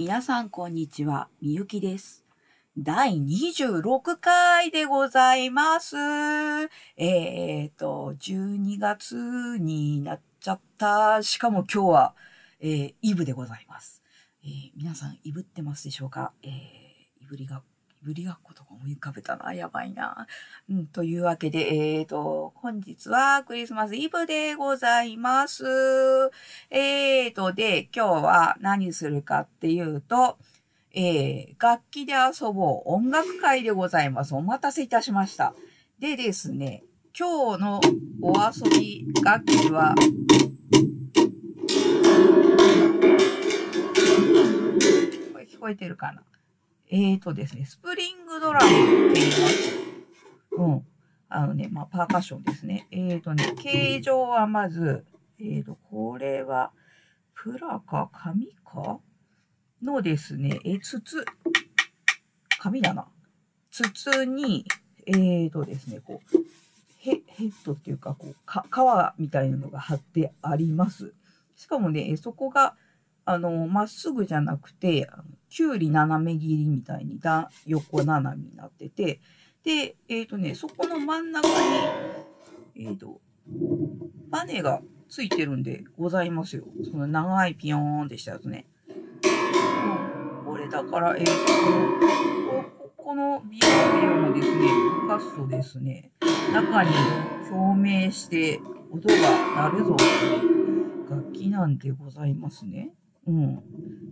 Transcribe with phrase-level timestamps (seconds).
[0.00, 1.28] 皆さん、こんにちは。
[1.42, 2.24] みゆきです。
[2.78, 5.96] 第26回でございます。
[6.96, 9.16] えっ、と、12月
[9.58, 11.20] になっちゃった。
[11.24, 12.14] しかも今日は、
[12.60, 14.00] えーイブでございます。
[14.44, 16.32] えー皆さん、イブってますでしょうか？
[16.44, 16.50] えー
[17.24, 17.64] いぶりが、
[18.02, 19.52] ぶりがっことか思い浮かべたな。
[19.52, 20.26] やばいな。
[20.70, 25.64] うん、というわけで、えっ、と、本日はクリスマスイブでございます。
[26.70, 30.38] えーと、で、今日は何するかっていうと、
[30.94, 34.34] えー、楽器で遊ぼう音楽会でございます。
[34.34, 35.54] お待たせいたしました。
[35.98, 36.84] でですね、
[37.18, 37.80] 今日の
[38.22, 39.94] お遊び楽器は、
[45.32, 46.22] これ聞こえてるかな？
[46.90, 49.76] えーとですね、スプリングドラムって言います。
[50.52, 50.86] うん。
[51.28, 52.86] あのね、まあ、パーカッションですね。
[52.90, 55.04] えーとね、形状はまず、
[55.38, 56.72] えーと、これは、
[57.34, 59.00] プラか紙か？
[59.82, 61.24] のですね、え、筒。
[62.58, 63.06] 紙だな。
[63.70, 64.64] 筒に、
[65.06, 66.38] えーとですね、こう、
[66.98, 68.64] ヘヘッドっていうか、こう、か、
[69.16, 71.12] 皮みたいなのが貼ってあります。
[71.54, 72.76] しかもね、そこが、
[73.28, 75.06] あの、まっすぐじゃなくて、
[75.50, 79.20] きゅうり斜め切りみたいにだ横斜めになってて、
[79.62, 81.46] で、えっ、とね、そこの真ん中
[82.74, 83.20] に、えっ、と、
[84.30, 86.64] バネがついてるんでございますよ。
[86.90, 88.64] その長いピヨーンってしたやつね。
[90.46, 91.32] これだから、えっ、と、
[92.78, 93.66] ここのビヨ
[94.00, 94.68] ビヨのですね、
[95.02, 96.12] 動かすとですね、
[96.54, 96.90] 中に
[97.46, 98.58] 共鳴して
[98.90, 102.94] 音が鳴るぞという楽器なんでございますね。
[103.28, 103.62] うん。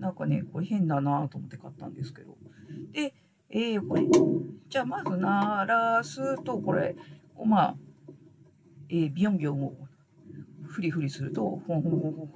[0.00, 2.36] なんかね、これ変だなと思って買ったんですけど。
[2.92, 3.14] で、
[3.50, 4.02] えー、これ、
[4.68, 6.96] じゃあまず鳴らすと、これ、
[7.34, 7.76] こうまあ、
[8.88, 9.74] えー、ビヨンビヨンを
[10.66, 12.26] フリフリすると、ほんほんほんほん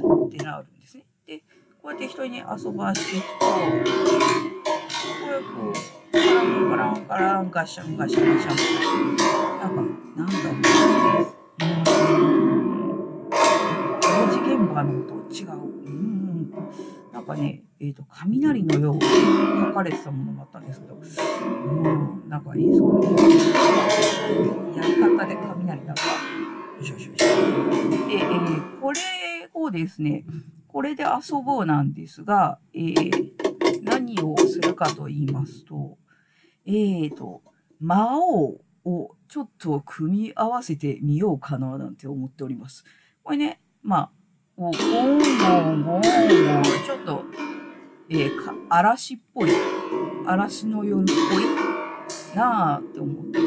[0.00, 1.04] ほんってなるんですね。
[1.26, 1.38] で、
[1.82, 5.74] こうやって人に遊ばしていくと、こうやってこう、
[6.10, 9.16] カランカランカランガシャンガシャンガシャン
[9.58, 9.82] なんか、
[10.16, 10.32] なんだ
[11.18, 11.22] ろ
[11.84, 11.87] う。
[14.58, 14.68] うーん。
[14.68, 15.52] 工事現場のと違う。
[15.86, 16.50] うん。
[17.12, 23.02] なんかね、えっ、と、雷のように書かれてたものがあったんですけど、うん、なんか演奏の
[24.76, 26.02] やり方で雷なんか、
[26.78, 27.18] よしよしよし。
[27.18, 27.26] で、
[28.14, 29.00] えーこれ
[29.54, 30.24] をですね、
[30.68, 33.38] これで遊ぼうなんですが、えー
[33.82, 35.98] 何をするかと言いますと、
[36.66, 37.42] えーと、
[37.80, 42.84] 魔王をちょっと組み合わせてみようかななんて思っております。
[43.22, 44.10] これね、まあ、
[44.58, 46.02] こうゴンゴンゴンゴン、
[46.84, 47.24] ちょっと、
[48.10, 49.50] えーか嵐っぽい、
[50.26, 53.38] 嵐の夜っぽいなあって思って、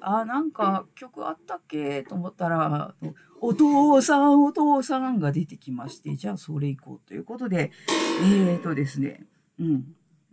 [0.00, 2.92] あなんか曲あったっけと思ったら、
[3.40, 7.70] お父さん、お父さんが出てきまして、じゃあそれ行こうということで、
[8.24, 9.26] えーとですね、
[9.60, 9.84] うん、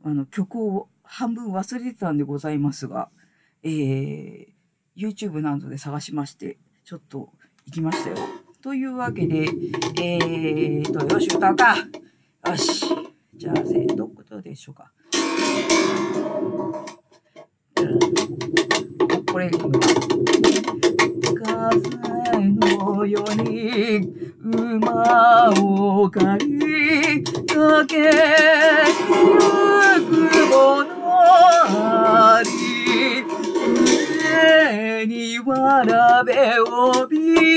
[0.04, 3.10] あの曲を半分忘れてたんでございますが、
[3.62, 4.48] えー、
[4.98, 7.30] YouTube などで探しまして、ちょっと
[7.68, 8.43] 行きましたよ。
[8.64, 9.46] というわけで、
[10.02, 11.76] えーと、よし、歌うか。
[12.48, 12.86] よし。
[13.36, 14.90] じゃあ、せーどことでしょうか。
[17.78, 19.60] うんこれ、風
[22.40, 24.08] のように
[24.40, 28.10] 馬を借りかけゆ
[30.06, 30.12] く
[30.48, 33.26] ものあり
[35.04, 37.53] 上にわらべをび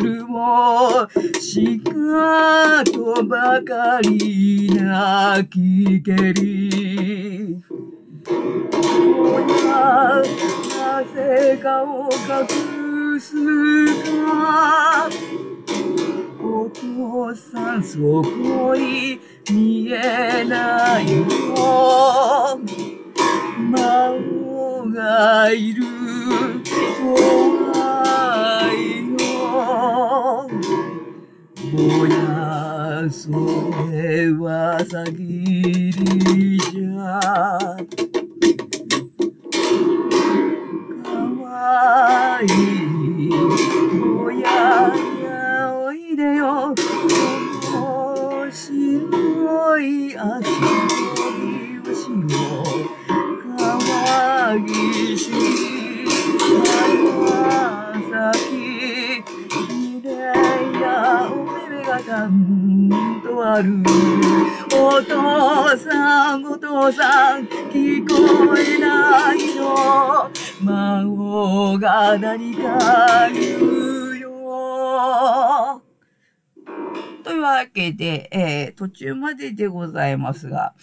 [0.00, 1.08] るも
[1.40, 7.62] しかとばかり泣きけり。
[8.28, 10.22] おや
[10.78, 13.34] なぜかを隠す
[14.20, 15.08] か。
[16.44, 19.20] お父さんそこに
[19.50, 21.24] 見えないよ
[23.70, 25.91] 魔王がいる
[33.22, 37.20] それは詐欺じゃ。
[41.04, 41.08] か
[41.40, 43.30] わいい。
[44.02, 44.92] おや
[45.22, 46.74] やおいでよ。
[47.70, 50.81] この白い足
[63.42, 63.82] とある
[64.72, 70.30] お父さんお父さん聞こえないの
[70.60, 75.82] 魔王が何か言うよ
[77.24, 80.74] というわけで、えー、途中まででございますが、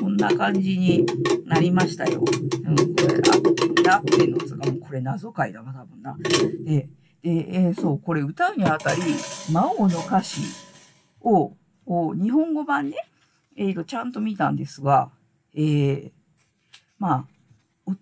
[0.00, 1.06] こんな感じに
[1.44, 2.20] なりましたよ。
[2.20, 6.16] うん、これ、ラッペのつかもうこれ謎解だな、多分な。
[6.64, 6.88] で、
[7.22, 9.02] で、えー、そう、これ歌うにあたり、
[9.52, 10.40] 魔王の歌詞
[11.20, 11.52] を、
[11.88, 12.96] を日本語版ね、
[13.56, 15.10] えー、ちゃんと見たんですが、
[15.54, 16.10] えー、
[16.98, 17.26] ま
[17.86, 17.92] あ、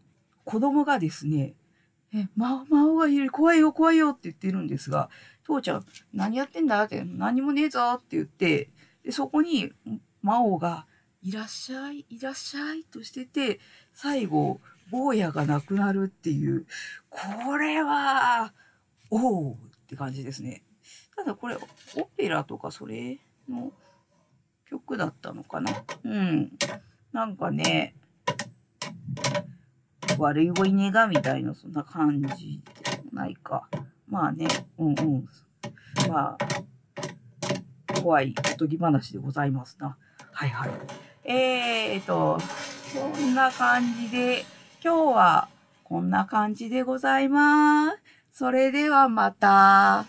[0.44, 1.54] 子供がですね、
[2.14, 5.10] え、魔王がいる、怖いよ、怖いよって言ってるんですが、
[5.44, 8.70] 父ちゃん、何やってんだって、何もねえぞって言って、
[9.04, 9.72] で、そこに
[10.22, 10.86] 魔王が、
[11.22, 13.58] いらっしゃい、いらっしゃいとしてて、
[13.92, 14.60] 最後、
[14.90, 16.66] 坊やがなくなるっていう、
[17.10, 18.52] これは、
[19.10, 19.56] おおっ
[19.88, 20.62] て感じですね。
[21.16, 23.72] ただこれ、オペラとかそれの
[24.66, 25.72] 曲だったのかな？
[26.04, 26.52] うん。
[27.12, 27.94] なんかね、
[30.18, 33.68] 悪い子いねがみたいな、そんな感じでもないか。
[34.08, 34.46] まあね、
[34.78, 35.28] うんうん。
[36.08, 36.38] まあ、
[38.00, 39.96] 怖いおとぎ話でございますな。
[40.32, 40.70] はいはい。
[41.24, 44.44] えーと、そんな感じで、
[44.84, 45.48] 今日は
[45.82, 47.98] こんな感じでございます。
[48.30, 50.04] それではまた。